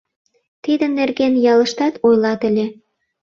[0.63, 2.65] Тидын нерген ялыштат ойлат ыле.